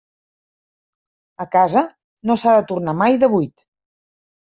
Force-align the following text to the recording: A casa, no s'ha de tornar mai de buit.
A 1.45 1.47
casa, 1.57 1.85
no 2.31 2.41
s'ha 2.45 2.57
de 2.59 2.67
tornar 2.75 2.99
mai 3.07 3.25
de 3.25 3.35
buit. 3.39 3.71